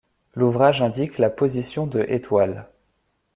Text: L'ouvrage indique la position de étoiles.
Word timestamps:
L'ouvrage 0.33 0.81
indique 0.81 1.19
la 1.19 1.29
position 1.29 1.85
de 1.85 2.03
étoiles. 2.09 2.65